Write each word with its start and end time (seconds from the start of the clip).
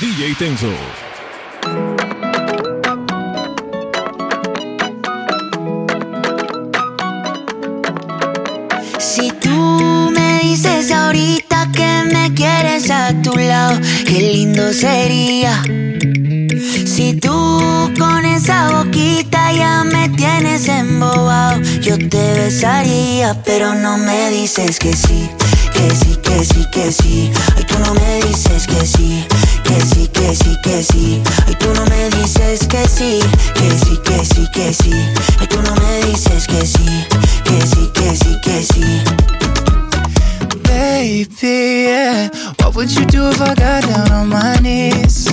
DJ 0.00 0.34
Tenso. 0.34 0.72
Si 8.98 9.30
tú 9.40 10.10
me 10.12 10.40
dices 10.40 10.90
ahorita 10.90 11.70
que 11.72 12.12
me 12.12 12.34
quieres 12.34 12.90
a 12.90 13.12
tu 13.22 13.36
lado, 13.36 13.78
qué 14.04 14.32
lindo 14.32 14.72
sería. 14.72 15.62
Esa 18.44 18.68
boquita 18.68 19.52
ya 19.52 19.84
me 19.84 20.06
tienes 20.10 20.68
embobado, 20.68 21.62
yo 21.80 21.96
te 21.96 22.34
besaría, 22.34 23.42
pero 23.42 23.74
no 23.74 23.96
me 23.96 24.28
dices 24.28 24.78
que 24.78 24.94
sí, 24.94 25.30
que 25.72 25.90
sí, 25.94 26.14
que 26.22 26.44
sí, 26.44 26.66
que 26.70 26.92
sí. 26.92 27.32
Ay, 27.56 27.64
tú 27.64 27.78
no 27.78 27.94
me 27.94 28.16
dices 28.26 28.66
que 28.66 28.84
sí, 28.84 29.26
que 29.64 29.80
sí, 29.80 30.08
que 30.08 30.34
sí, 30.36 30.58
que 30.62 30.82
sí. 30.84 31.22
Ay, 31.46 31.54
tú 31.58 31.72
no 31.72 31.86
me 31.86 32.10
dices 32.10 32.66
que 32.68 32.86
sí, 32.86 33.18
que 33.54 33.70
sí, 33.78 33.98
que 34.04 34.22
sí, 34.22 34.46
que 34.52 34.74
sí. 34.74 34.92
Ay, 35.40 35.46
tú 35.46 35.62
no 35.62 35.74
me 35.76 36.04
dices 36.04 36.46
que 36.46 36.66
sí, 36.66 37.06
que 37.44 37.66
sí, 37.66 37.90
que 37.94 38.14
sí, 38.14 38.40
que 38.42 38.62
sí. 38.62 39.04
Baby, 40.64 41.26
yeah. 41.40 42.28
What 42.60 42.74
would 42.74 42.90
you 42.90 43.06
do 43.06 43.30
if 43.30 43.40
I 43.40 43.54
got 43.54 43.84
down 43.88 44.12
on 44.12 44.28
my 44.28 44.58
knees? 44.60 45.32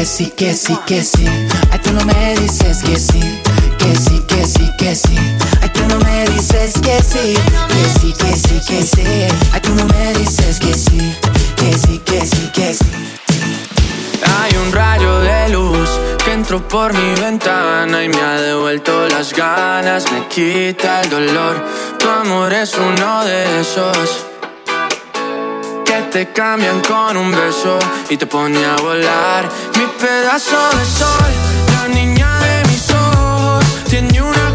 Que 0.00 0.06
sí, 0.06 0.32
que 0.34 0.54
sí, 0.54 0.78
que 0.86 1.04
sí. 1.04 1.26
Ay, 1.70 1.78
tú 1.80 1.92
no 1.92 2.02
me 2.06 2.34
dices 2.36 2.78
que 2.82 2.98
sí, 2.98 3.20
que 3.76 3.94
sí, 3.94 4.24
que 4.26 4.46
sí, 4.46 4.70
que 4.78 4.94
sí. 4.94 5.14
Ay, 5.60 5.68
tú 5.74 5.82
no 5.88 5.98
me 5.98 6.24
dices 6.24 6.72
que 6.80 7.02
sí, 7.02 7.34
que 7.68 8.00
sí, 8.00 8.14
que 8.14 8.34
sí, 8.34 8.60
que 8.66 8.82
sí. 8.82 9.02
Ay, 9.52 9.60
tú 9.60 9.74
no 9.74 9.84
me 9.84 10.14
dices 10.14 10.58
que 10.58 10.72
sí, 10.72 11.14
que 11.54 11.74
sí, 11.74 11.98
que 11.98 12.20
sí, 12.24 12.50
que 12.54 12.72
sí. 12.72 12.86
Hay 14.24 14.56
un 14.64 14.72
rayo 14.72 15.20
de 15.20 15.50
luz 15.50 15.90
que 16.24 16.32
entró 16.32 16.66
por 16.66 16.94
mi 16.94 17.20
ventana 17.20 18.02
y 18.02 18.08
me 18.08 18.22
ha 18.22 18.40
devuelto 18.40 19.06
las 19.06 19.34
ganas, 19.34 20.10
me 20.12 20.26
quita 20.28 21.02
el 21.02 21.10
dolor. 21.10 21.62
Tu 21.98 22.08
amor 22.08 22.50
es 22.54 22.74
uno 22.74 23.22
de 23.26 23.60
esos 23.60 24.24
que 25.84 26.02
te 26.10 26.32
cambian 26.32 26.80
con 26.80 27.18
un 27.18 27.30
beso 27.32 27.78
y 28.08 28.16
te 28.16 28.26
pone 28.26 28.64
a 28.64 28.76
volar. 28.76 29.69
Pedazo 30.00 30.56
de 30.78 30.84
sol, 30.86 31.32
la 31.74 31.88
niña 31.88 32.38
de 32.38 32.68
mis 32.70 32.90
ojos, 32.90 33.62
tiene 33.86 34.22
una 34.22 34.54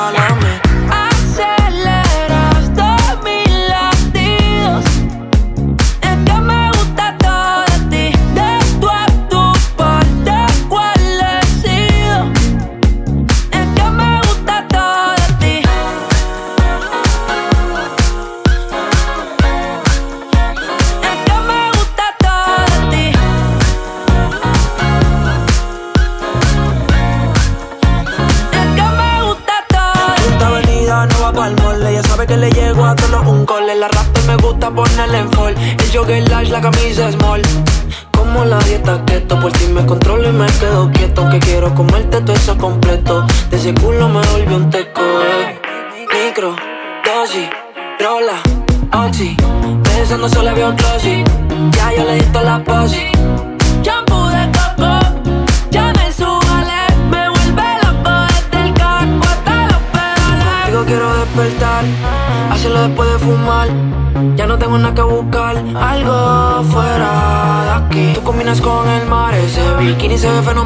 camisas 36.61 37.15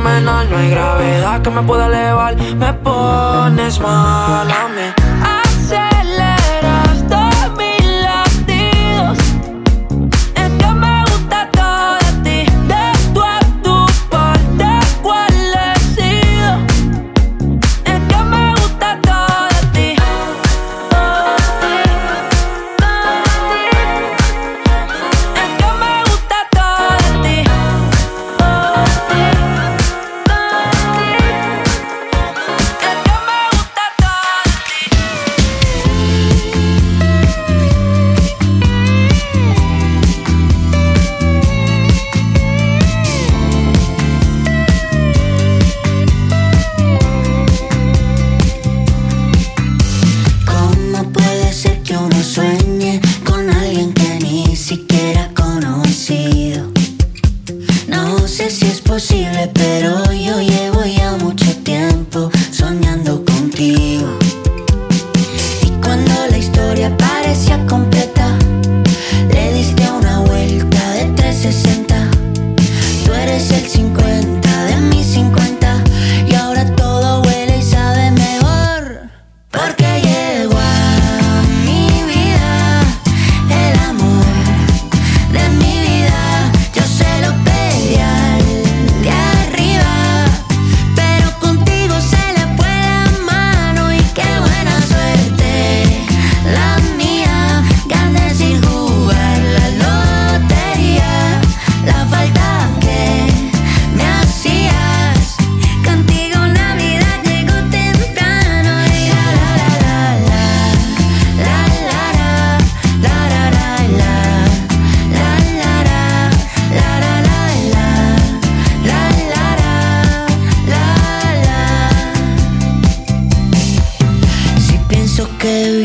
No 0.06 0.57
hay 0.57 0.69
gravedad 0.69 1.42
que 1.42 1.50
me 1.50 1.63
pueda 1.63 1.88
elevar. 1.88 2.36
Me 2.38 2.74
pones 2.74 3.80
mal 3.80 4.52
a 4.52 4.68
mí. 4.69 4.94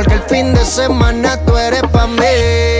Porque 0.00 0.14
el 0.14 0.22
fin 0.22 0.54
de 0.54 0.64
semana 0.64 1.36
tú 1.44 1.54
eres 1.58 1.82
pa' 1.92 2.06
mí. 2.06 2.79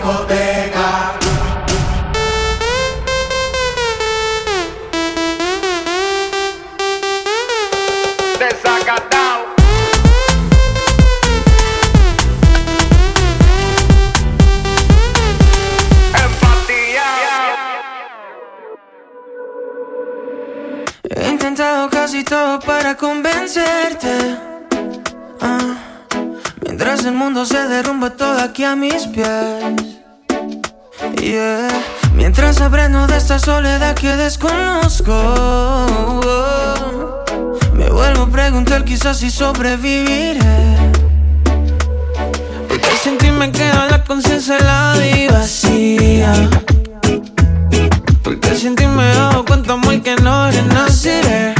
discoteca. 0.00 1.18
Desacatao. 8.38 9.40
He 21.10 21.28
intentado 21.28 21.90
casi 21.90 22.24
todo 22.24 22.58
para 22.60 22.96
convencerte. 22.96 24.38
Ah, 25.42 25.76
mientras 26.62 27.04
el 27.04 27.12
mundo 27.12 27.44
se 27.44 27.68
derrumba 27.68 28.10
todo 28.10 28.40
aquí 28.40 28.64
a 28.64 28.74
mis 28.74 29.06
pies. 29.08 29.39
Soledad 33.50 33.96
que 33.96 34.16
desconozco. 34.16 35.12
Me 37.74 37.90
vuelvo 37.90 38.22
a 38.22 38.30
preguntar 38.30 38.84
quizás 38.84 39.18
si 39.18 39.28
sobreviviré. 39.28 40.38
Porque 42.68 42.92
sin 43.02 43.18
ti 43.18 43.32
me 43.32 43.50
queda 43.50 43.88
la 43.90 44.04
conciencia 44.04 44.56
helada 44.56 45.04
y 45.04 45.26
vacía. 45.26 46.32
Porque 48.22 48.54
sin 48.54 48.76
ti 48.76 48.86
me 48.86 49.10
cuenta 49.48 49.74
muy 49.74 50.00
que 50.00 50.14
no 50.14 50.48
renaciré. 50.48 51.59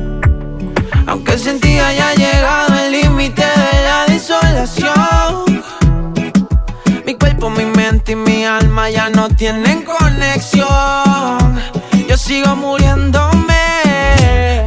Aunque 1.11 1.37
sin 1.37 1.59
ti 1.59 1.77
haya 1.77 2.13
llegado 2.13 2.73
el 2.85 2.93
límite 2.93 3.41
de 3.41 3.83
la 3.83 4.05
desolación. 4.07 5.43
Mi 7.05 7.15
cuerpo, 7.15 7.49
mi 7.49 7.65
mente 7.65 8.13
y 8.13 8.15
mi 8.15 8.45
alma 8.45 8.89
ya 8.89 9.09
no 9.09 9.27
tienen 9.27 9.83
conexión. 9.83 10.67
Yo 12.07 12.15
sigo 12.15 12.55
muriéndome. 12.55 13.59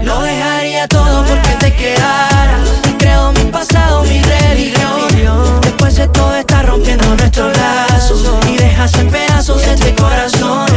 Lo 0.03 0.21
dejaría 0.21 0.87
todo 0.87 1.25
porque 1.25 1.49
te 1.61 1.75
quedaras. 1.77 2.61
Creo 2.99 3.33
mi 3.33 3.45
pasado, 3.51 4.03
mi 4.03 4.21
religión. 4.21 5.63
Después 5.63 5.97
de 5.97 6.09
todo 6.09 6.37
está 6.37 6.61
rompiendo 6.61 7.07
nuestros 7.17 7.57
lazos. 7.57 8.23
Y 8.51 8.59
dejas 8.59 8.93
en 8.99 9.09
pedazos 9.09 9.67
este 9.67 9.95
corazón. 9.95 10.74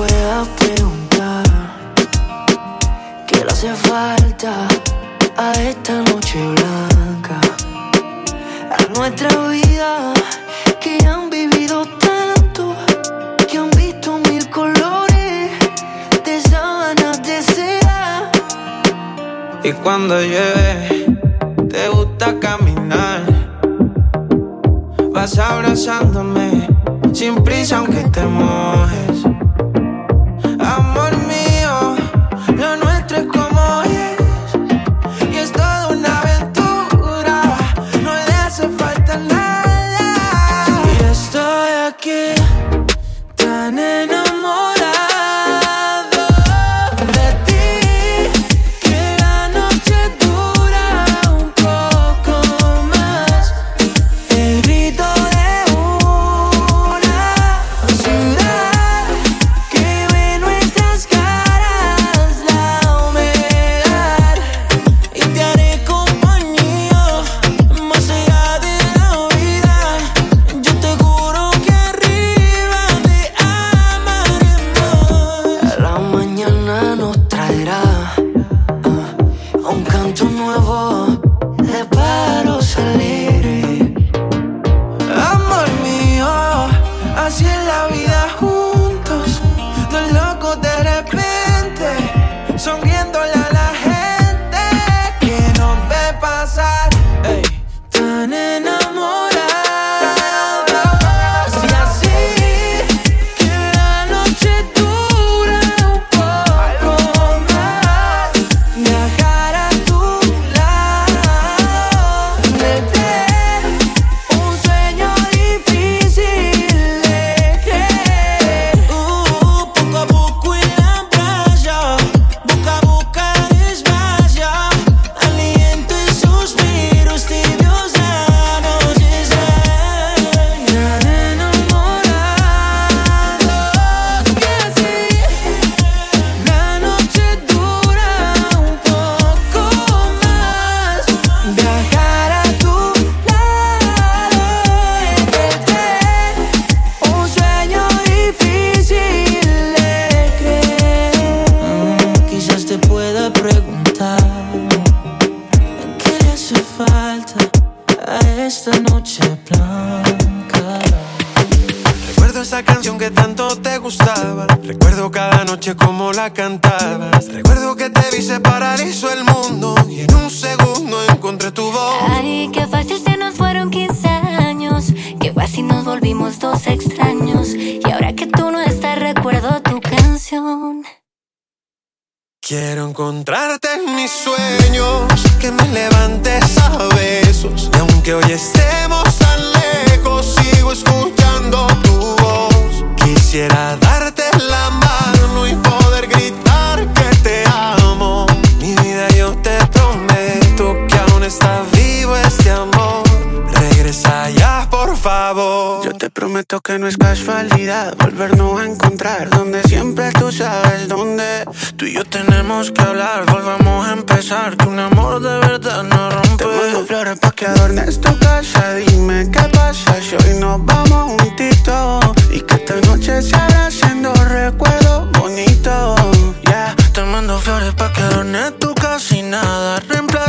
Quizá 0.00 0.06
te 0.06 0.14
pueda 0.14 0.44
preguntar 0.58 1.42
qué 3.26 3.44
le 3.44 3.50
hace 3.50 3.74
falta 3.74 4.68
a 5.36 5.52
esta 5.52 6.00
noche 6.02 6.38
blanca 6.38 7.40
a 8.70 8.98
nuestra 8.98 9.28
vida 9.48 10.14
que 10.80 11.04
han 11.06 11.28
vivido 11.28 11.84
tanto, 11.98 12.74
que 13.46 13.58
han 13.58 13.70
visto 13.70 14.18
mil 14.30 14.48
colores 14.48 15.50
de 16.24 16.40
sábanas 16.48 17.22
de. 17.22 17.40
Y 19.62 19.72
cuando 19.72 20.20
llueve, 20.20 21.06
te 21.68 21.88
gusta 21.88 22.38
caminar. 22.40 23.22
Vas 25.12 25.38
abrazándome 25.38 26.68
sin 27.12 27.42
prisa 27.44 27.78
aunque 27.78 28.02
te 28.04 28.24
mojes. 28.24 28.99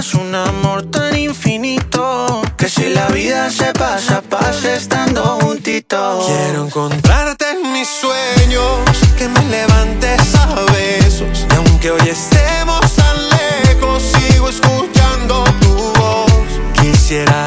Reemplaza 0.01 0.17
un 0.17 0.35
amor 0.35 0.83
tan 0.83 1.15
infinito. 1.17 2.41
Que 2.57 2.69
si 2.69 2.89
la 2.89 3.07
vida 3.07 3.49
se 3.49 3.73
pasa, 3.73 4.21
pasa 4.21 4.75
estando 4.75 5.23
juntitos. 5.41 6.25
Quiero 6.25 6.65
encontrarte 6.65 7.45
en 7.51 7.71
mis 7.73 7.87
sueños, 7.87 8.79
que 9.17 9.27
me 9.27 9.43
levantes 9.45 10.35
a 10.35 10.55
besos. 10.71 11.45
Y 11.49 11.55
aunque 11.55 11.91
hoy 11.91 12.09
estemos 12.09 12.81
tan 12.95 13.17
lejos, 13.29 14.03
sigo 14.03 14.49
escuchando 14.49 15.43
tu 15.61 15.73
voz. 15.99 16.31
Quisiera 16.79 17.40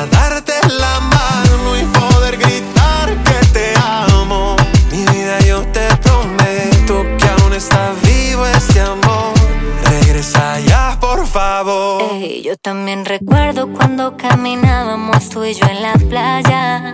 Ey, 12.24 12.40
yo 12.40 12.56
también 12.56 13.04
recuerdo 13.04 13.70
cuando 13.70 14.16
caminábamos 14.16 15.28
tú 15.28 15.44
y 15.44 15.52
yo 15.52 15.66
en 15.66 15.82
la 15.82 15.92
playa. 15.92 16.90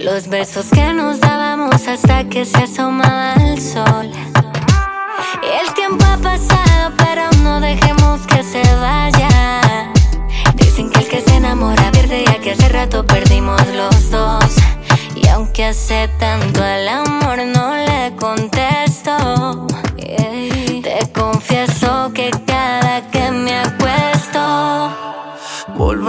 Los 0.00 0.28
besos 0.28 0.66
que 0.70 0.92
nos 0.92 1.18
dábamos 1.18 1.88
hasta 1.88 2.22
que 2.28 2.44
se 2.44 2.58
asomaba 2.58 3.34
el 3.34 3.60
sol. 3.60 4.08
El 5.42 5.74
tiempo 5.74 6.04
ha 6.04 6.18
pasado, 6.18 6.92
pero 6.98 7.22
no 7.42 7.58
dejemos 7.60 8.28
que 8.28 8.44
se 8.44 8.62
vaya. 8.76 9.90
Dicen 10.54 10.88
que 10.90 11.00
el 11.00 11.08
que 11.08 11.20
se 11.20 11.34
enamora 11.34 11.90
pierde, 11.90 12.24
ya 12.24 12.38
que 12.38 12.52
hace 12.52 12.68
rato 12.68 13.04
perdimos 13.04 13.60
los 13.74 14.08
dos. 14.12 14.54
Y 15.16 15.26
aunque 15.26 15.64
hace 15.64 16.08
tanto 16.20 16.62
al 16.62 16.88
amor, 16.88 17.38
no 17.44 17.74
le 17.74 18.14
contesto. 18.14 19.66
Te 19.96 21.12
confieso 21.12 22.12
que 22.14 22.30
cada 22.46 23.02
que 23.10 23.32
me. 23.32 23.77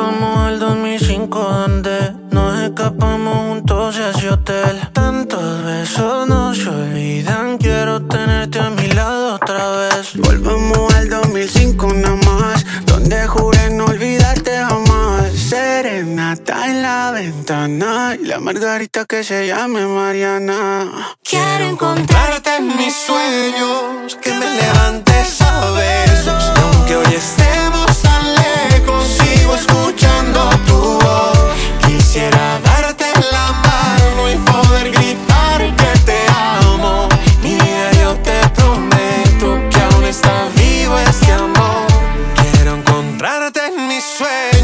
Volvamos 0.09 0.39
al 0.39 0.59
2005 0.59 1.39
donde 1.39 2.13
nos 2.31 2.59
escapamos 2.63 3.35
juntos 3.47 3.95
a 3.97 4.09
ese 4.09 4.31
hotel. 4.31 4.79
Tantos 4.91 5.63
besos 5.63 6.27
no 6.27 6.55
se 6.55 6.67
olvidan, 6.67 7.59
quiero 7.59 8.01
tenerte 8.01 8.59
a 8.59 8.71
mi 8.71 8.87
lado 8.87 9.35
otra 9.35 9.69
vez. 9.77 10.15
Volvamos 10.15 10.91
al 10.95 11.09
2005 11.09 11.93
nada 11.93 12.15
más, 12.15 12.28
Serenata 15.81 16.67
en 16.67 16.81
la 16.81 17.11
ventana 17.11 18.13
y 18.21 18.25
la 18.25 18.37
margarita 18.39 19.05
que 19.05 19.23
se 19.23 19.47
llame 19.47 19.85
Mariana. 19.85 21.15
Quiero 21.23 21.69
encontrarte 21.69 22.57
en 22.57 22.75
mis 22.75 22.93
sueños, 22.93 24.17
que 24.21 24.33
me 24.33 24.45
levantes 24.59 25.41
a 25.41 25.71
besos. 25.71 26.43
Aunque 26.61 26.97
hoy 26.97 27.15
estemos 27.15 28.01
tan 28.01 28.25
lejos, 28.35 29.07
sigo 29.07 29.55
escuchando 29.55 30.49
tu 30.67 30.99
voz. 30.99 31.39
Quisiera 31.87 32.59
darte 32.59 33.05
la 33.31 33.47
mano 33.69 34.29
y 34.33 34.35
poder 34.51 34.91
gritar 34.91 35.61
que 35.77 35.99
te 36.03 36.19
amo. 36.59 37.07
Mi 37.41 37.55
vida, 37.55 37.91
yo 38.01 38.15
te 38.15 38.37
prometo 38.49 39.47
que 39.69 39.79
aún 39.79 40.03
está 40.03 40.49
vivo 40.57 40.99
este 40.99 41.31
amor. 41.31 41.87
Quiero 42.35 42.75
encontrarte 42.75 43.61
en 43.67 43.87
mis 43.87 44.03
sueños, 44.03 44.58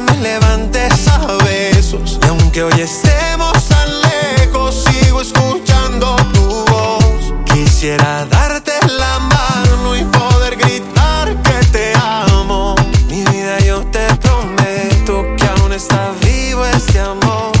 me 0.00 0.16
levantes 0.18 1.08
a 1.08 1.26
besos. 1.44 2.18
Y 2.22 2.26
aunque 2.28 2.62
hoy 2.62 2.80
estemos 2.80 3.52
tan 3.68 3.88
lejos, 4.02 4.84
sigo 4.84 5.20
escuchando 5.20 6.16
tu 6.32 6.64
voz. 6.70 7.34
Quisiera 7.52 8.26
darte 8.26 8.72
la 8.86 9.18
mano 9.18 9.96
y 9.96 10.04
poder 10.04 10.56
gritar 10.56 11.40
que 11.42 11.66
te 11.72 11.92
amo. 11.94 12.74
Mi 13.08 13.24
vida, 13.24 13.58
yo 13.60 13.80
te 13.86 14.06
prometo 14.16 15.24
que 15.36 15.46
aún 15.46 15.72
está 15.72 16.12
vivo 16.22 16.64
este 16.66 17.00
amor. 17.00 17.52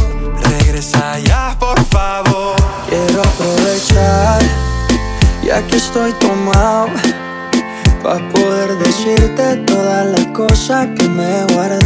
Regresa 0.42 1.18
ya, 1.20 1.56
por 1.58 1.82
favor. 1.86 2.56
Quiero 2.88 3.22
aprovechar, 3.22 4.40
ya 5.42 5.66
que 5.66 5.76
estoy 5.76 6.12
tomado, 6.14 6.88
para 8.02 8.28
poder 8.30 8.76
decirte 8.78 9.56
todas 9.66 10.06
las 10.06 10.26
cosas 10.26 10.88
que 10.98 11.08
me 11.08 11.40
he 11.40 11.44
guardado. 11.54 11.85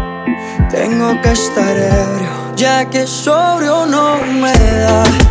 Tengo 0.71 1.21
que 1.21 1.31
estar 1.33 1.75
ebrio, 1.75 2.55
ya 2.55 2.89
que 2.89 3.05
sobrio 3.05 3.85
no 3.85 4.15
me 4.23 4.53
da. 4.53 5.30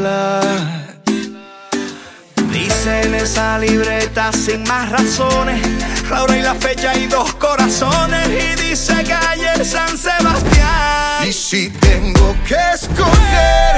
Volverte 0.00 0.08
a 0.08 0.38
hablar. 0.38 1.00
Dice 2.52 3.02
en 3.02 3.14
esa 3.14 3.58
libreta 3.58 4.32
sin 4.32 4.62
más 4.64 4.90
razones, 4.90 5.60
la 6.10 6.22
hora 6.22 6.36
y 6.36 6.42
la 6.42 6.54
fecha 6.54 6.94
y 6.96 7.06
dos 7.06 7.34
corazones. 7.34 8.28
Y 8.28 8.68
dice 8.68 9.04
calle 9.04 9.64
San 9.64 9.96
Sebastián. 9.96 11.28
Y 11.28 11.32
si 11.32 11.70
tengo 11.70 12.34
que 12.46 12.56
escoger, 12.74 13.74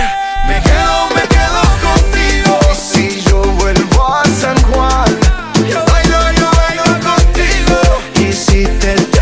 me 0.47 0.61
quedo, 0.63 1.09
me 1.15 1.23
quedo 1.29 1.63
contigo. 1.83 2.59
Y 2.73 2.77
si 2.77 3.23
yo 3.23 3.43
vuelvo 3.43 4.15
a 4.15 4.25
San 4.25 4.61
Juan, 4.71 5.19
yo 5.69 5.85
bailo, 5.87 6.33
yo 6.39 6.51
bailo 6.57 6.85
contigo. 7.01 7.81
Y 8.29 8.33
si 8.33 8.65
te 8.81 9.22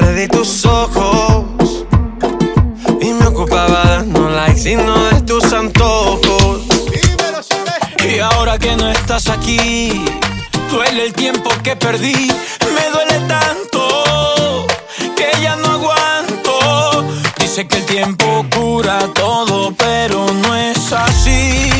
perdí 0.00 0.28
tus 0.28 0.66
ojos 0.66 1.86
y 3.00 3.12
me 3.14 3.26
ocupaba 3.28 3.82
dando 3.84 4.28
likes 4.28 4.70
y 4.70 4.76
no 4.76 5.04
de 5.06 5.22
tus 5.22 5.50
antojos. 5.54 6.60
Y 8.06 8.18
ahora 8.18 8.58
que 8.58 8.76
no 8.76 8.90
estás 8.90 9.28
aquí, 9.30 10.04
duele 10.70 11.06
el 11.06 11.14
tiempo 11.14 11.48
que 11.62 11.76
perdí, 11.76 12.30
me 12.74 12.90
duele 12.92 13.20
tanto 13.26 14.66
que 15.16 15.30
ya 15.40 15.56
no 15.56 15.72
aguanto. 15.78 17.06
Dice 17.38 17.66
que 17.66 17.78
el 17.78 17.86
tiempo 17.86 18.44
cura 18.54 18.98
todo, 19.14 19.72
pero 19.78 20.26
no 20.30 20.54
es 20.54 20.92
así. 20.92 21.70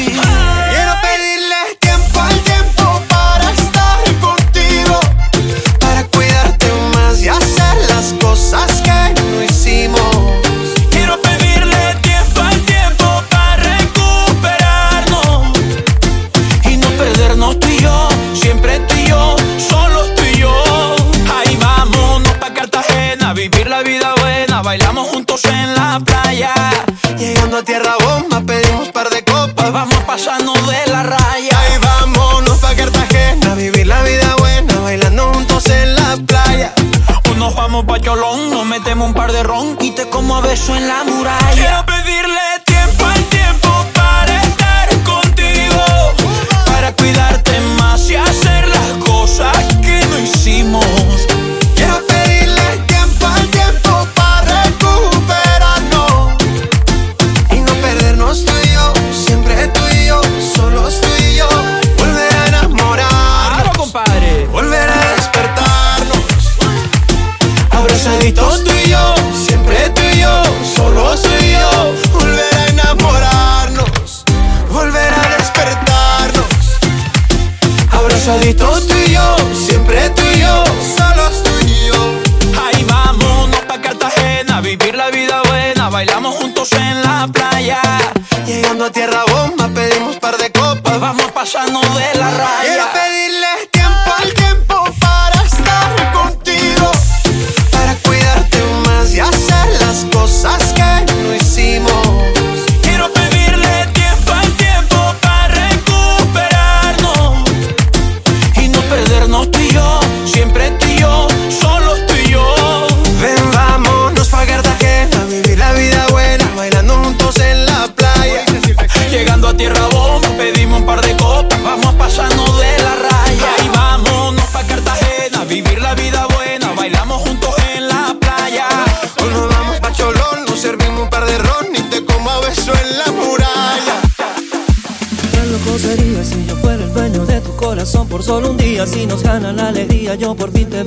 beso 40.56 40.74
en 40.74 40.88
la 40.88 41.04
muralla. 41.04 41.45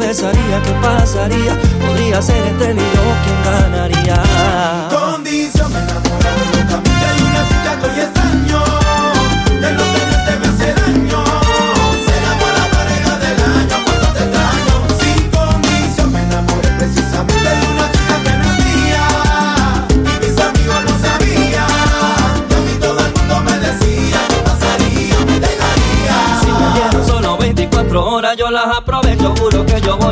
besaría? 0.10 0.60
¿Qué 0.64 0.72
pasaría? 0.82 1.54
Podría 1.86 2.20
ser 2.20 2.44
entre 2.48 2.74
mí 2.74 2.82
yo 2.96 3.02
quien 3.24 3.44
ganaría. 3.44 4.89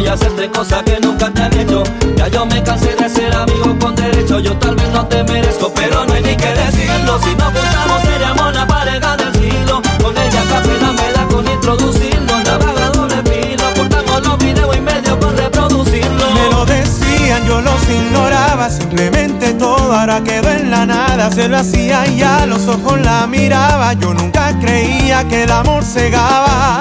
y 0.07 0.09
hacerte 0.09 0.49
cosas 0.49 0.83
que 0.83 0.99
nunca 1.01 1.29
te 1.31 1.41
han 1.41 1.53
hecho. 1.59 1.83
Ya 2.15 2.27
yo 2.29 2.45
me 2.45 2.63
cansé 2.63 2.95
de 2.95 3.09
ser 3.09 3.35
amigo 3.35 3.77
con 3.79 3.93
derecho. 3.95 4.39
Yo 4.39 4.55
tal 4.57 4.75
vez 4.75 4.89
no 4.91 5.05
te 5.05 5.23
merezco, 5.23 5.71
pero 5.73 6.05
no 6.05 6.13
hay 6.13 6.23
ni 6.23 6.35
que 6.35 6.47
decirlo. 6.47 7.19
Si 7.23 7.35
nos 7.35 7.51
juntamos, 7.51 8.01
seríamos 8.03 8.53
la 8.53 8.67
pareja 8.67 9.17
del 9.17 9.33
siglo. 9.33 9.81
Con 10.01 10.17
ella 10.17 10.43
café 10.49 10.79
la 10.81 10.93
meda 10.93 11.27
con 11.29 11.45
introducirnos. 11.47 12.43
Navaga 12.45 12.89
doble 12.91 13.15
filo, 13.23 13.63
cortamos 13.75 14.27
los 14.27 14.37
videos 14.37 14.77
y 14.77 14.81
medio 14.81 15.19
por 15.19 15.35
reproducirlo. 15.35 16.25
Me 16.33 16.51
lo 16.51 16.65
decían, 16.65 17.45
yo 17.45 17.59
los 17.61 17.89
ignoraba. 17.89 18.69
Simplemente 18.69 19.53
todo 19.55 19.93
ahora 19.93 20.23
quedó 20.23 20.49
en 20.51 20.71
la 20.71 20.85
nada. 20.85 21.29
Se 21.31 21.49
lo 21.49 21.57
hacía 21.57 22.07
y 22.07 22.21
a 22.21 22.45
los 22.45 22.65
ojos 22.67 22.99
la 23.01 23.27
miraba. 23.27 23.91
Yo 23.93 24.13
nunca 24.13 24.57
creía 24.59 25.27
que 25.27 25.43
el 25.43 25.51
amor 25.51 25.83
cegaba. 25.83 26.79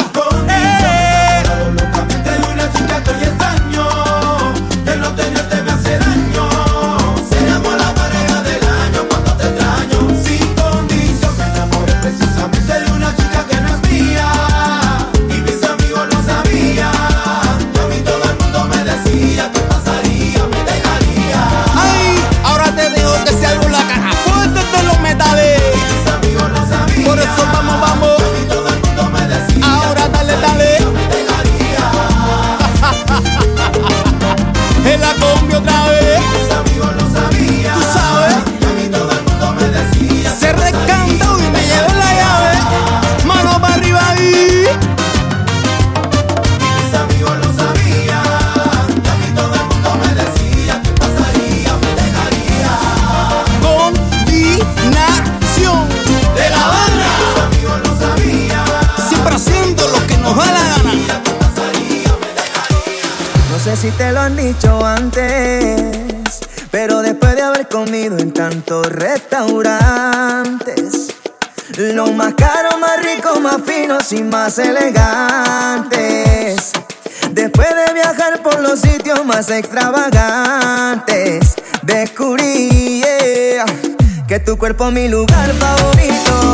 más 74.46 74.58
elegantes. 74.60 75.90
Después 77.32 77.68
de 77.68 77.94
viajar 77.94 78.40
por 78.44 78.60
los 78.60 78.80
sitios 78.80 79.26
más 79.26 79.50
extravagantes, 79.50 81.56
descubrí 81.82 83.02
que 84.28 84.38
tu 84.38 84.56
cuerpo 84.56 84.86
es 84.86 84.92
mi 84.92 85.08
lugar 85.08 85.52
favorito. 85.54 86.45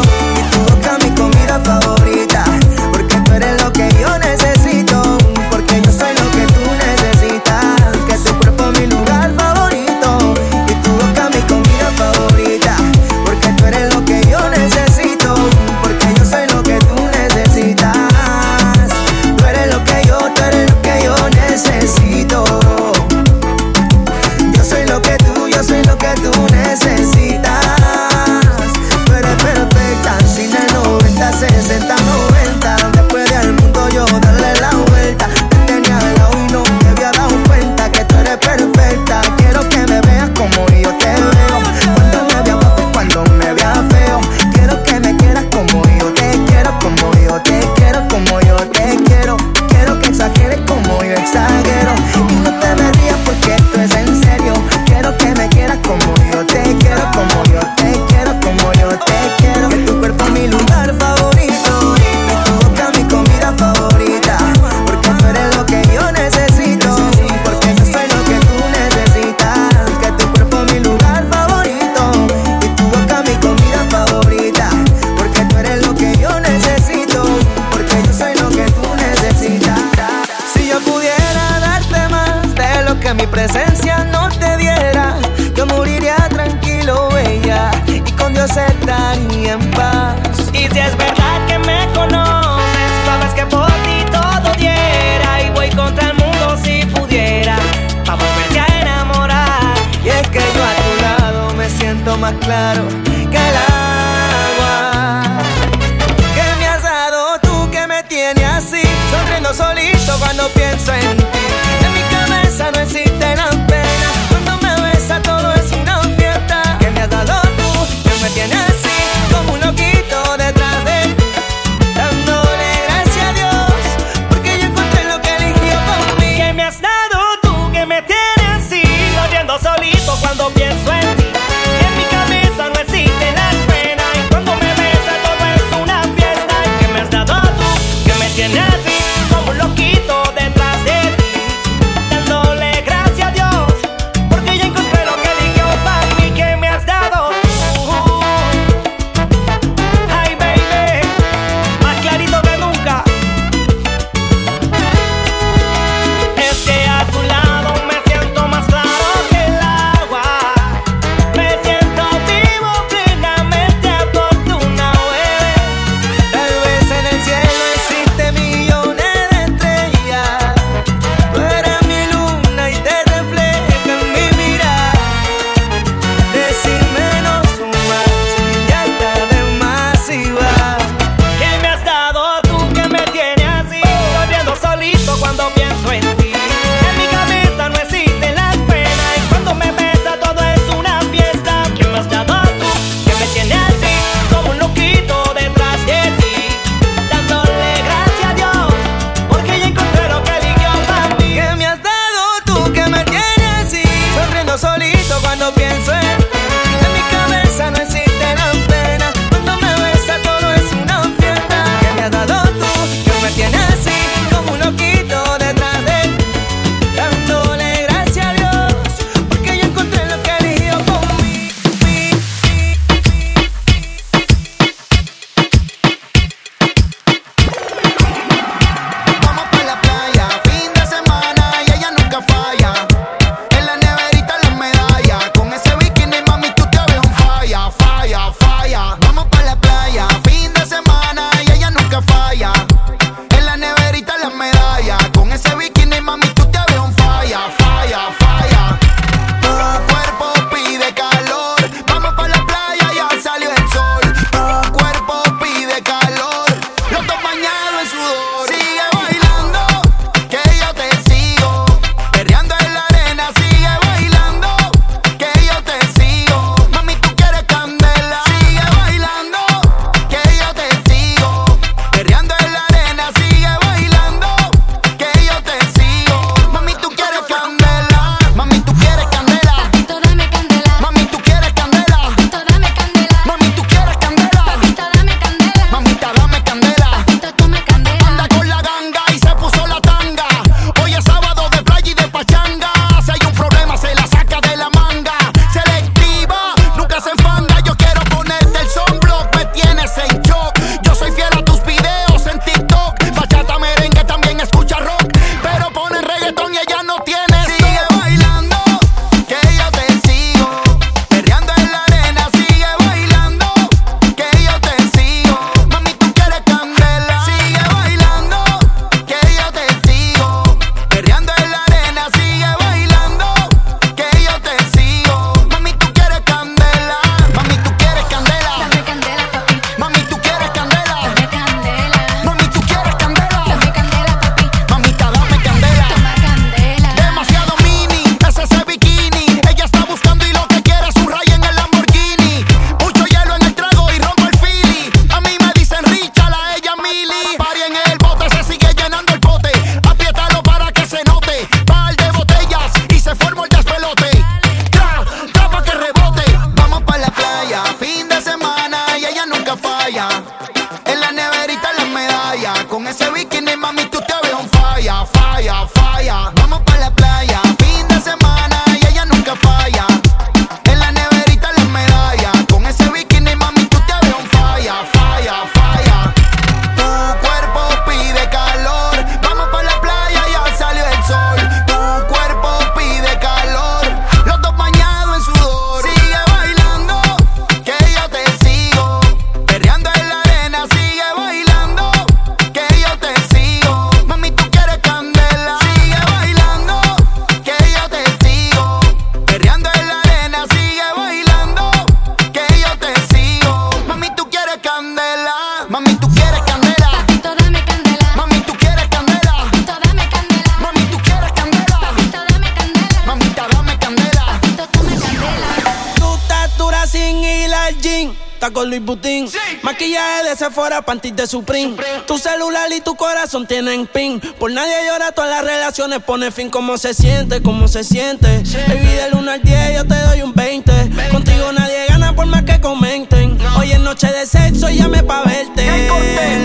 Tu 422.07 422.19
celular 422.19 422.73
y 422.73 422.81
tu 422.81 422.97
corazón 422.97 423.47
tienen 423.47 423.87
pin. 423.87 424.21
Por 424.41 424.51
nadie 424.51 424.75
llora, 424.89 425.13
todas 425.13 425.31
las 425.31 425.45
relaciones 425.45 426.01
pone 426.01 426.33
fin. 426.33 426.51
¿Cómo 426.51 426.77
se 426.79 426.95
siente? 426.95 427.41
¿Cómo 427.41 427.69
se 427.69 427.85
siente? 427.85 428.43
Baby, 428.67 428.87
del 428.87 429.15
1 429.15 429.31
al 429.31 429.41
10 429.41 429.75
yo 429.77 429.87
te 429.87 429.95
doy 429.95 430.23
un 430.23 430.33
20. 430.35 430.73
Contigo 431.13 431.53
nadie 431.53 431.87
gana 431.89 432.13
por 432.17 432.27
más 432.27 432.43
que 432.43 432.61
comenten. 432.61 433.39
Hoy 433.57 433.71
es 433.71 433.79
noche 433.79 434.09
de 434.09 434.27
sexo 434.27 434.69
y 434.69 434.79
llame 434.79 435.05
pa' 435.05 435.23
verte. 435.23 435.89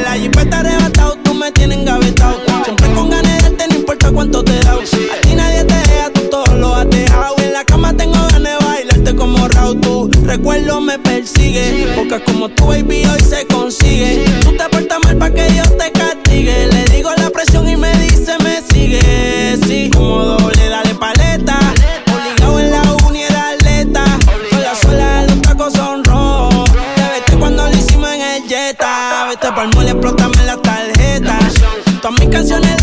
La 0.04 0.14
jipeta 0.14 0.60
arrebatado, 0.60 1.16
tú 1.24 1.34
me 1.34 1.52
tienes 1.52 1.80
engavetado. 1.80 2.38
Siempre 2.64 2.94
con 2.94 3.10
ganas 3.10 3.36
de 3.38 3.50
darte, 3.50 3.68
no 3.70 3.76
importa 3.78 4.12
cuánto 4.12 4.44
te 4.44 4.60
da. 4.60 4.74
A 4.74 5.22
ti 5.22 5.34
nadie 5.34 5.64
te 5.64 5.74
deja, 5.74 6.12
tú 6.14 6.22
todo 6.30 6.56
lo 6.56 6.76
has 6.76 6.88
dejado. 6.88 7.36
En 7.40 7.54
la 7.54 7.64
cama 7.66 7.98
tengo 7.98 8.20
ganas 8.32 8.44
de 8.44 8.66
bailarte 8.66 9.16
como 9.16 9.48
Raúl. 9.48 9.82
Tu 9.82 10.12
recuerdo 10.24 10.82
me 10.82 11.00
persigue. 11.00 11.94
Porque 11.96 12.24
como 12.26 12.50
tu 12.50 12.68
baby 12.68 13.06
hoy 13.06 13.20
se 13.22 13.46
consigue. 13.48 14.24
Que 15.34 15.52
Dios 15.52 15.70
te 15.78 15.92
castigue. 15.92 16.68
Le 16.68 16.86
digo 16.86 17.12
la 17.18 17.30
presión 17.30 17.68
y 17.68 17.76
me 17.76 17.92
dice 17.98 18.38
me 18.44 18.62
sigue. 18.62 19.58
Sí, 19.68 19.90
como 19.92 20.24
doble, 20.24 20.70
dale 20.70 20.96
paleta. 20.96 21.60
Obligado 22.12 22.60
en 22.60 22.72
la 22.72 22.82
uni 23.08 23.24
era 23.24 23.50
atleta. 23.50 24.04
Con 24.50 24.62
la 24.62 24.76
suela 24.76 25.24
los 25.24 25.42
tacos 25.42 25.74
son 25.74 26.04
rojos. 26.04 26.70
Te 26.96 27.04
vete 27.12 27.38
cuando 27.38 27.68
lo 27.68 27.78
hicimos 27.78 28.10
en 28.12 28.22
el 28.22 28.44
Jetta. 28.48 29.28
Vete 29.30 29.52
pa'l 29.52 29.70
mole, 29.76 29.92
explótame 29.92 30.44
la 30.46 30.58
tarjeta. 30.58 31.40
Todas 32.02 32.20
mis 32.20 32.30
canciones 32.30 32.77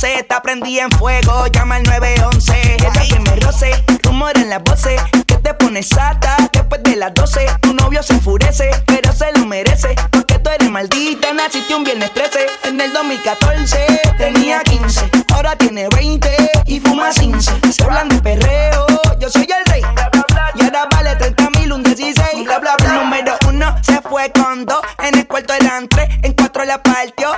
Está 0.00 0.40
prendí 0.42 0.78
en 0.78 0.92
fuego, 0.92 1.48
llama 1.48 1.74
al 1.74 1.82
911. 1.82 2.52
Ella 2.74 2.92
que 2.92 3.18
me 3.18 3.34
roce, 3.40 3.72
rumor 4.04 4.30
en 4.36 4.48
las 4.48 4.62
voces. 4.62 5.00
Que 5.26 5.34
te 5.36 5.52
pones 5.54 5.88
sata 5.88 6.36
después 6.52 6.80
de 6.84 6.94
las 6.94 7.12
12. 7.14 7.46
Tu 7.62 7.74
novio 7.74 8.00
se 8.04 8.12
enfurece, 8.12 8.70
pero 8.86 9.12
se 9.12 9.32
lo 9.32 9.44
merece. 9.44 9.96
Porque 10.12 10.38
tú 10.38 10.50
eres 10.50 10.70
maldita, 10.70 11.32
naciste 11.32 11.74
un 11.74 11.82
viernes 11.82 12.14
13. 12.14 12.46
En 12.64 12.80
el 12.80 12.92
2014 12.92 14.00
tenía 14.16 14.62
15, 14.62 15.10
ahora 15.34 15.56
tiene 15.56 15.88
20 15.88 16.30
y 16.66 16.78
fuma 16.78 17.10
15. 17.10 17.52
Se 17.72 17.82
hablan 17.82 18.08
de 18.08 18.22
perreo, 18.22 18.86
yo 19.18 19.28
soy 19.28 19.48
el 19.50 19.72
rey. 19.72 19.82
Y 20.54 20.62
ahora 20.62 20.86
vale 20.92 21.16
30 21.16 21.50
mil, 21.58 21.72
un 21.72 21.82
16. 21.82 22.44
Bla, 22.44 22.60
bla, 22.60 22.76
bla. 22.76 22.92
Número 22.92 23.36
uno 23.48 23.74
se 23.82 24.00
fue 24.02 24.30
con 24.30 24.64
dos. 24.64 24.80
En 25.02 25.18
el 25.18 25.26
cuarto 25.26 25.54
eran 25.54 25.88
tres, 25.88 26.08
en 26.22 26.34
cuatro 26.34 26.64
la 26.64 26.80
partió. 26.80 27.30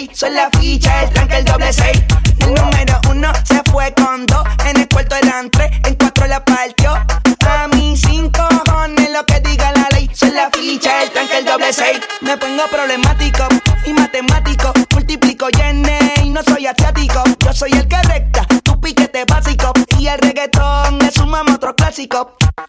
6. 0.00 0.10
Son 0.14 0.34
la 0.34 0.48
ficha, 0.58 1.02
el 1.02 1.10
tranque, 1.10 1.36
el 1.38 1.44
doble 1.44 1.72
6. 1.72 2.02
El 2.40 2.54
número 2.54 3.00
1 3.10 3.32
se 3.44 3.62
fue 3.70 3.92
con 3.94 4.26
2. 4.26 4.38
En 4.66 4.80
el 4.80 4.88
cuarto 4.88 5.16
eran 5.16 5.50
3, 5.50 5.70
en 5.86 5.94
cuatro 5.94 6.26
la 6.26 6.44
partió. 6.44 6.92
A 6.92 7.68
mí 7.68 7.96
sin 7.96 8.30
cojones 8.30 9.10
lo 9.10 9.24
que 9.26 9.40
diga 9.40 9.72
la 9.72 9.88
ley. 9.92 10.08
Son 10.14 10.34
la 10.34 10.50
ficha, 10.50 11.02
el 11.02 11.10
tranque, 11.10 11.38
el 11.38 11.44
doble 11.44 11.72
6. 11.72 12.00
Me 12.22 12.36
pongo 12.36 12.66
problemático 12.70 13.46
y 13.84 13.92
matemático. 13.92 14.72
Multiplico 14.94 15.48
y 15.50 16.26
y 16.26 16.30
no 16.30 16.42
soy 16.42 16.66
asiático. 16.66 17.22
Yo 17.44 17.52
soy 17.52 17.72
el 17.72 17.86
que 17.86 18.00
recta, 18.02 18.46
tu 18.62 18.80
piquete 18.80 19.24
básico. 19.26 19.72
Y 19.98 20.06
el 20.06 20.18
reggaetón 20.18 20.98
le 20.98 21.10
sumamos 21.10 21.56
otro 21.56 21.74
clásico. 21.74 22.36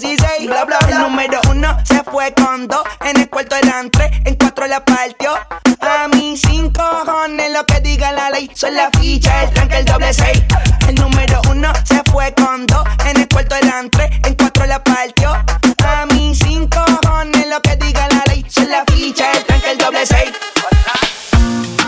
16. 0.00 0.46
Bla, 0.46 0.64
bla, 0.64 0.78
bla. 0.78 0.88
El 0.88 0.98
número 1.02 1.40
uno 1.50 1.76
se 1.84 2.02
fue 2.04 2.32
con 2.34 2.66
dos. 2.66 2.82
En 3.04 3.20
el 3.20 3.28
cuarto 3.28 3.56
eran 3.56 3.90
tres, 3.90 4.10
en 4.24 4.34
cuatro 4.34 4.66
la 4.66 4.84
partió. 4.84 5.32
A 5.80 6.08
mí 6.08 6.36
sin 6.36 6.72
cojones 6.72 7.52
lo 7.52 7.64
que 7.66 7.80
diga 7.80 8.12
la 8.12 8.30
ley. 8.30 8.50
Son 8.54 8.74
la 8.74 8.90
ficha, 8.98 9.44
el 9.44 9.50
tranque, 9.50 9.78
el 9.78 9.84
doble 9.84 10.12
seis. 10.14 10.42
El 10.88 10.94
número 10.94 11.40
uno 11.50 11.72
se 11.84 12.02
fue 12.10 12.32
con 12.34 12.66
dos. 12.66 12.84
En 13.06 13.20
el 13.20 13.28
cuarto 13.28 13.54
eran 13.56 13.90
tres, 13.90 14.10
en 14.24 14.34
cuatro 14.34 14.66
la 14.66 14.82
partió. 14.82 15.32
A 15.32 16.06
mí 16.06 16.34
sin 16.34 16.66
cojones 16.68 17.46
lo 17.48 17.60
que 17.60 17.76
diga 17.76 18.08
la 18.08 18.22
ley. 18.32 18.44
Son 18.48 18.68
la 18.70 18.84
ficha, 18.86 19.30
el 19.32 19.44
tranque, 19.44 19.70
el 19.72 19.78
doble 19.78 20.06
seis. 20.06 20.32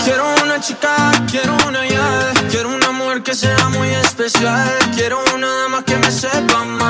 Quiero 0.04 0.24
una 0.42 0.60
chica, 0.60 1.12
quiero 1.30 1.56
una 1.66 1.86
ya. 1.86 2.32
Quiero 2.50 2.68
una 2.68 2.90
mujer 2.90 3.22
que 3.22 3.34
sea 3.34 3.68
muy 3.70 3.88
especial. 3.88 4.68
Quiero 4.94 5.22
una 5.34 5.48
dama 5.62 5.84
que 5.84 5.96
me 5.96 6.10
sepa 6.10 6.60
amar. 6.60 6.81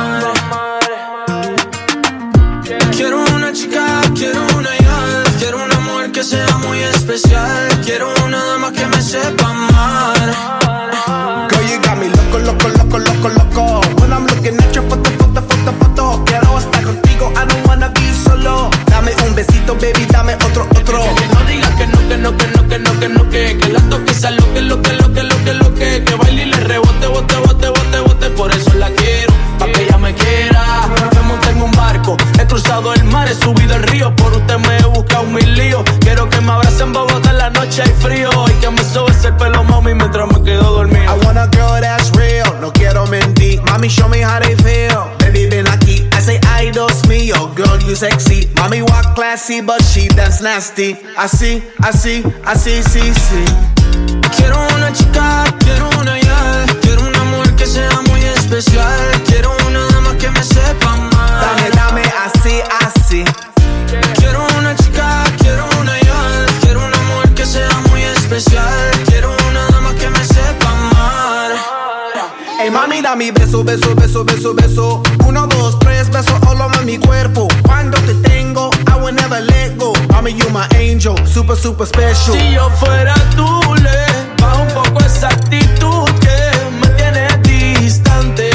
que 6.22 6.28
sea 6.28 6.58
muy 6.58 6.78
especial. 6.78 7.68
Quiero 7.84 8.12
una 8.24 8.44
dama 8.44 8.72
que 8.72 8.86
me 8.86 9.02
sepa 9.02 9.50
amar. 9.50 11.48
Girl, 11.50 11.66
you 11.66 11.80
got 11.80 11.96
me 11.98 12.08
loco, 12.08 12.38
loco, 12.38 12.68
loco, 12.68 12.98
loco, 12.98 13.28
loco. 13.28 13.80
When 14.00 14.12
I'm 14.12 14.26
looking 14.26 14.56
at 14.56 14.72
your 14.72 14.84
photo, 14.88 15.10
photo, 15.18 15.42
photo, 15.42 15.72
photo. 15.80 16.24
Quiero 16.24 16.58
estar 16.58 16.84
contigo, 16.84 17.32
I 17.34 17.46
don't 17.46 17.66
wanna 17.66 17.88
be 17.88 18.12
solo. 18.12 18.70
Dame 18.86 19.12
un 19.26 19.34
besito, 19.34 19.74
baby, 19.74 20.06
dame 20.06 20.34
otro, 20.34 20.66
otro. 20.76 21.21
Classy, 49.42 49.60
but 49.60 49.82
she 49.82 50.08
dance 50.08 50.40
nasty. 50.40 50.96
Así, 51.16 51.62
así, 51.82 52.22
así, 52.44 52.82
sí, 52.84 53.00
sí. 53.14 53.44
Quiero 54.36 54.56
una 54.76 54.92
chica, 54.92 55.44
quiero 55.58 55.90
una 56.00 56.20
ya. 56.20 56.66
Quiero 56.80 57.02
una 57.02 57.24
mujer 57.24 57.54
que 57.56 57.66
sea 57.66 58.00
muy 58.08 58.20
especial. 58.20 59.22
Quiero 59.26 59.50
una 59.66 59.84
dama 59.88 60.16
que 60.16 60.30
me 60.30 60.42
sepa 60.42 60.96
mal. 60.96 61.40
Dame, 61.40 61.70
dame, 61.70 62.02
así, 62.24 62.60
así. 62.86 63.24
Quiero 64.16 64.46
una 64.58 64.76
chica, 64.76 65.24
quiero 65.38 65.66
una 65.80 65.98
ya. 66.00 66.46
Quiero 66.60 66.84
una 66.84 67.02
mujer 67.02 67.34
que 67.34 67.44
sea 67.44 67.80
muy 67.90 68.02
especial. 68.02 68.90
Quiero 69.06 69.34
una 69.48 69.66
dama 69.72 69.92
que 69.94 70.08
me 70.08 70.24
sepa 70.24 70.74
mal. 70.94 71.52
Ey, 72.60 72.70
mami, 72.70 73.02
da 73.02 73.16
mi 73.16 73.32
beso, 73.32 73.64
beso, 73.64 73.94
beso, 73.96 74.24
beso, 74.24 74.54
beso. 74.54 75.02
Uno, 75.26 75.46
dos, 75.48 75.78
tres, 75.80 76.10
beso 76.10 76.38
all 76.46 76.60
over 76.60 76.84
mi 76.84 76.98
cuerpo. 76.98 77.48
Cuando 77.64 77.98
te 78.02 78.14
never 79.32 79.46
let 79.46 79.78
go. 79.78 79.92
Mami, 80.12 80.32
you 80.38 80.48
my 80.50 80.68
angel, 80.76 81.16
super, 81.26 81.56
super 81.56 81.86
special. 81.86 82.34
Si 82.34 82.52
yo 82.54 82.68
fuera 82.70 83.14
tú, 83.36 83.48
le 83.76 84.06
bajo 84.40 84.62
un 84.62 84.68
poco 84.68 85.04
esa 85.04 85.28
actitud 85.28 86.04
que 86.20 86.38
me 86.80 86.88
tiene 86.96 87.28
distante. 87.42 88.50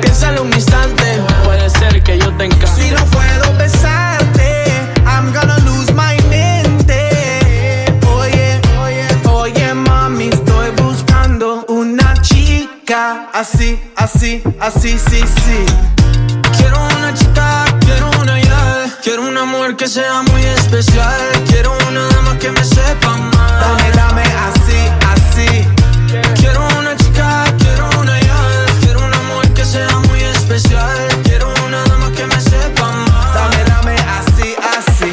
Piénsalo 0.00 0.42
un 0.42 0.52
instante, 0.52 1.04
puede 1.44 1.70
ser 1.70 2.02
que 2.02 2.18
yo 2.18 2.32
te 2.36 2.44
encante. 2.44 2.66
Si 2.66 2.90
no 2.90 3.04
puedo 3.06 3.56
besarte, 3.56 4.64
I'm 5.06 5.32
gonna 5.32 5.58
lose 5.60 5.92
my 5.92 6.16
mente. 6.28 7.84
Oye, 8.18 8.60
oye, 8.82 9.06
oye, 9.30 9.74
mami, 9.74 10.28
estoy 10.28 10.70
buscando 10.82 11.64
una 11.68 12.14
chica 12.20 13.28
así, 13.32 13.78
así, 13.96 14.42
así, 14.60 14.98
sí, 14.98 15.20
sí. 15.20 15.66
Quiero 16.56 16.78
una 16.98 17.14
chica, 17.14 17.64
una 19.42 19.52
mujer 19.52 19.76
que 19.76 19.88
sea 19.88 20.22
muy 20.22 20.42
especial. 20.42 21.20
Quiero 21.48 21.72
una 21.88 22.06
dama 22.08 22.38
que 22.38 22.50
me 22.50 22.62
sepa 22.62 23.16
mal. 23.16 23.60
Dame, 23.60 23.90
dame, 23.94 24.22
así, 24.22 24.76
así. 25.14 25.66
Quiero 26.34 26.66
una 26.78 26.94
chica, 26.96 27.44
quiero 27.58 27.88
una 28.00 28.20
ya. 28.20 28.36
Quiero 28.80 29.04
una 29.04 29.22
mujer 29.22 29.52
que 29.54 29.64
sea 29.64 29.98
muy 30.08 30.20
especial. 30.20 31.08
Quiero 31.22 31.52
una 31.66 31.82
dama 31.84 32.12
que 32.12 32.26
me 32.26 32.40
sepa 32.40 32.92
mal. 32.92 33.34
Dame, 33.34 33.64
dame, 33.64 33.96
así, 34.18 34.54
así. 34.76 35.12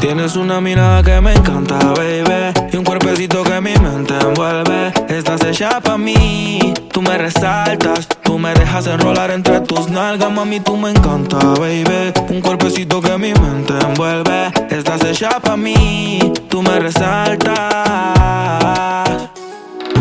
Tienes 0.00 0.36
una 0.36 0.60
mirada 0.60 1.02
que 1.02 1.20
me 1.20 1.34
encanta, 1.34 1.78
baby. 1.96 2.54
Y 2.72 2.76
un 2.76 2.84
cuerpecito 2.84 3.42
que. 3.42 3.57
Estás 5.18 5.42
hecha 5.42 5.80
pa' 5.80 5.98
mí. 5.98 6.72
Tú 6.92 7.02
me 7.02 7.18
resaltas. 7.18 8.06
Tú 8.22 8.38
me 8.38 8.54
dejas 8.54 8.86
enrolar 8.86 9.32
entre 9.32 9.60
tus 9.62 9.88
nalgas, 9.90 10.30
mami. 10.30 10.60
Tú 10.60 10.76
me 10.76 10.90
encanta, 10.90 11.38
baby. 11.58 12.12
Un 12.28 12.40
cuerpecito 12.40 13.00
que 13.00 13.18
mi 13.18 13.32
mente 13.34 13.74
envuelve. 13.80 14.52
Estás 14.70 15.04
hecha 15.04 15.40
pa' 15.40 15.56
mí. 15.56 16.32
Tú 16.48 16.62
me 16.62 16.78
resaltas. 16.78 17.58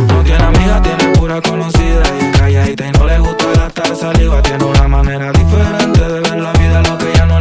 No 0.07 0.23
tiene 0.23 0.43
amiga, 0.43 0.83
tiene 0.83 1.11
pura 1.17 1.41
conocida 1.41 2.03
y 2.21 2.37
calladita 2.37 2.85
y 2.85 2.91
no 2.91 3.07
le 3.07 3.17
gusta 3.17 3.45
gastar 3.55 3.95
saliva. 3.95 4.39
Tiene 4.43 4.65
una 4.65 4.87
manera 4.87 5.31
diferente 5.31 5.99
de 5.99 6.19
ver 6.21 6.39
la 6.39 6.51
vida, 6.53 6.83
lo 6.83 6.95
que 6.95 7.16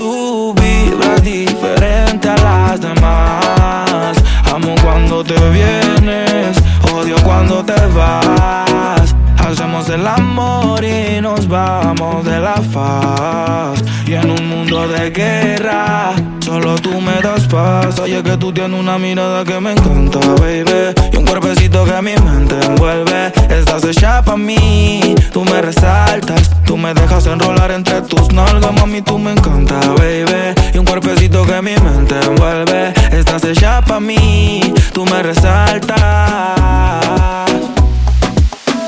Tú 0.00 0.54
vibras 0.54 1.22
diferente 1.22 2.30
a 2.30 2.36
las 2.36 2.80
demás. 2.80 4.16
Amo 4.50 4.74
cuando 4.82 5.22
te 5.22 5.34
vienes, 5.50 6.56
odio 6.90 7.16
cuando 7.22 7.62
te 7.62 7.74
vas. 7.94 9.14
Hacemos 9.36 9.90
el 9.90 10.06
amor 10.06 10.82
y 10.82 11.20
nos 11.20 11.46
vamos 11.46 12.24
de 12.24 12.40
la 12.40 12.54
faz. 12.72 13.84
Y 14.06 14.14
en 14.14 14.30
un 14.30 14.48
mundo 14.48 14.88
de 14.88 15.10
guerra, 15.10 16.14
solo 16.42 16.76
tú 16.76 16.98
me 16.98 17.20
das 17.20 17.46
paz. 17.46 17.98
Oye, 17.98 18.22
que 18.22 18.38
tú 18.38 18.54
tienes 18.54 18.80
una 18.80 18.98
mirada 18.98 19.44
que 19.44 19.60
me 19.60 19.72
encanta, 19.72 20.18
baby. 20.40 20.94
Y 21.12 21.16
un 21.18 21.26
cuerpecito 21.26 21.84
que 21.84 22.00
mi 22.00 22.14
mente 22.24 22.58
envuelve. 22.64 23.32
Estás 23.70 23.88
hecha 23.88 24.20
pa' 24.20 24.36
mí, 24.36 25.14
tú 25.32 25.44
me 25.44 25.62
resaltas. 25.62 26.50
Tú 26.66 26.76
me 26.76 26.92
dejas 26.92 27.24
enrolar 27.26 27.70
entre 27.70 28.02
tus 28.02 28.32
nalgas, 28.32 28.72
mami, 28.72 29.00
tú 29.00 29.16
me 29.16 29.30
encanta, 29.30 29.78
baby. 29.96 30.56
Y 30.74 30.78
un 30.78 30.84
cuerpecito 30.84 31.46
que 31.46 31.62
mi 31.62 31.76
mente 31.76 32.16
envuelve. 32.20 32.92
Estás 33.12 33.44
hecha 33.44 33.80
pa' 33.80 34.00
mí, 34.00 34.74
tú 34.92 35.06
me 35.06 35.22
resaltas. 35.22 36.00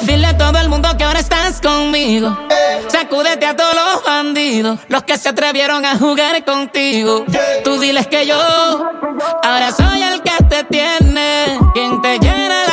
Dile 0.03 0.27
a 0.27 0.37
todo 0.37 0.59
el 0.59 0.69
mundo 0.69 0.89
que 0.99 1.05
ahora 1.05 1.21
estás 1.21 1.61
conmigo. 1.61 2.37
Sacúdete 2.89 3.47
a 3.47 3.55
todos 3.55 3.77
los 3.77 4.05
bandidos, 4.05 4.81
los 4.89 5.05
que 5.05 5.17
se 5.17 5.29
atrevieron 5.29 5.85
a 5.87 5.97
jugar 5.97 6.45
contigo. 6.45 7.25
Tú 7.63 7.79
diles 7.79 8.09
que 8.09 8.27
yo 8.27 8.37
ahora 9.45 9.71
soy 9.71 10.03
el 10.03 10.23
que 10.23 10.45
te 10.51 10.65
tiene, 10.65 11.57
quien 11.73 12.03
te 12.03 12.19
llena 12.19 12.65
las 12.67 12.72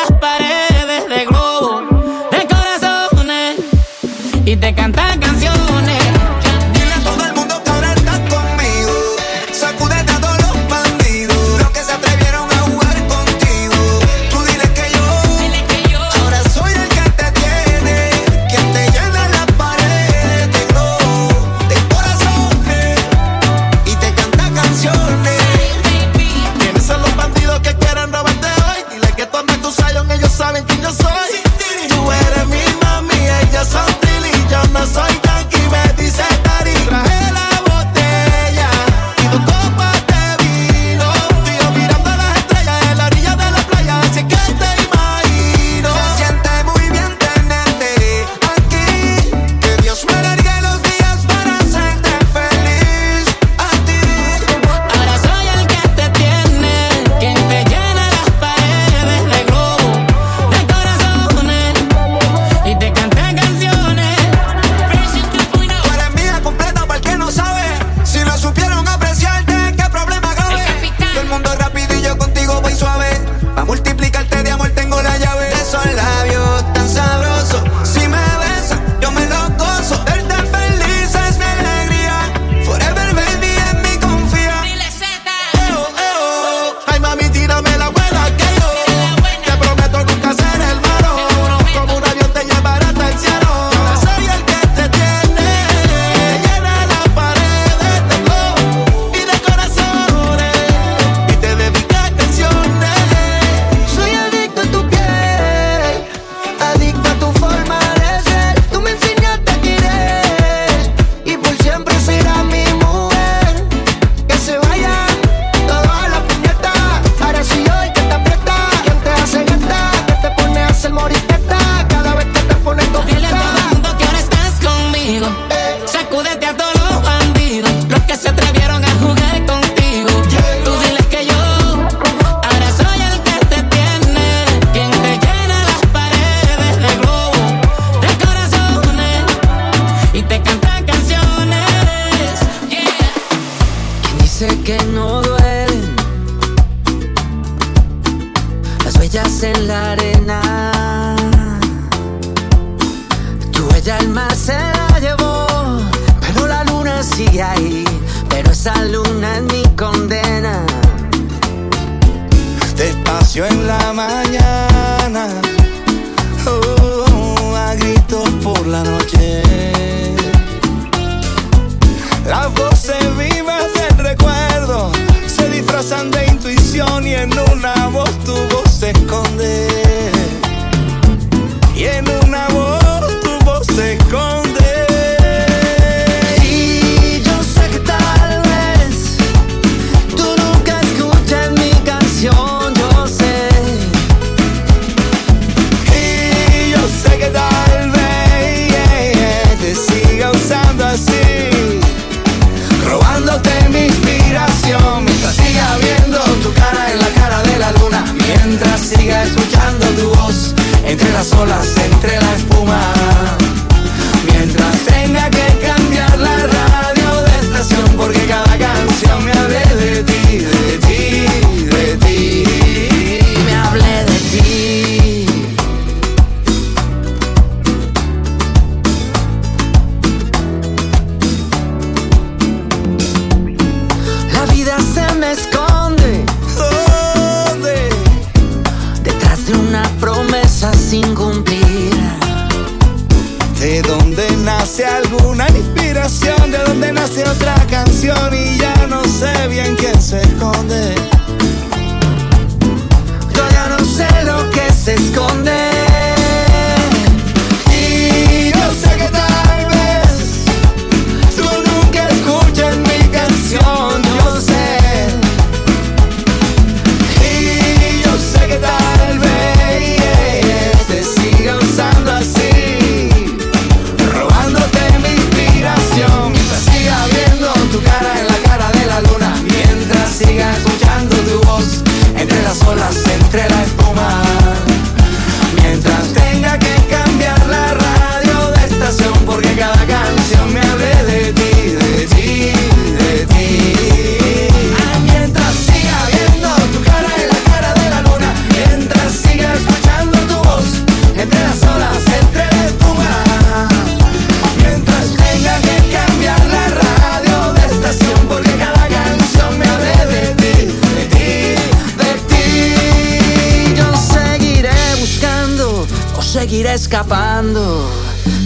escapando, 316.89 317.87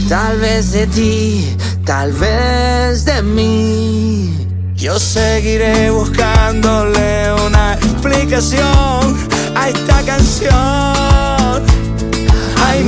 tal 0.09 0.37
vez 0.37 0.73
de 0.73 0.85
ti, 0.87 1.55
tal 1.85 2.11
vez 2.11 3.05
de 3.05 3.23
mí. 3.23 4.35
Yo 4.75 4.99
seguiré 4.99 5.89
buscándole 5.91 7.33
una 7.47 7.75
explicación 7.75 9.17
a 9.55 9.69
esta 9.69 10.01
canción. 10.01 11.63
Ay, 12.67 12.83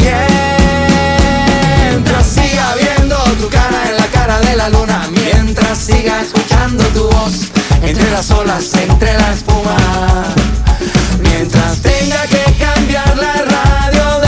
mientras 1.94 2.26
siga 2.28 2.76
viendo 2.76 3.16
tu 3.40 3.48
cara 3.48 3.90
en 3.92 3.96
la 3.96 4.08
cara 4.08 4.42
de 4.42 4.58
la 4.58 4.68
luna, 4.68 5.08
mientras 5.10 5.78
siga 5.78 6.22
escuchando 6.22 6.84
tu 6.88 7.04
voz 7.04 7.50
entre 7.82 8.12
las 8.12 8.30
olas, 8.30 8.74
entre 8.74 9.14
la 9.14 9.32
espuma, 9.32 9.78
mientras 11.22 11.80
tenga 11.80 12.28
que 12.28 12.44
cambiar 12.60 13.18
la 13.18 13.34
radio 13.36 14.25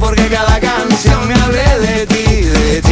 porque 0.00 0.26
cada 0.28 0.58
canción 0.58 1.28
me 1.28 1.34
hable 1.34 1.78
de 1.80 2.06
ti, 2.06 2.24
de 2.24 2.80
ti. 2.80 2.89